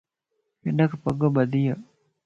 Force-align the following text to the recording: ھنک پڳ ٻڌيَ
ھنک 0.63 0.91
پڳ 1.03 1.19
ٻڌيَ 1.35 1.71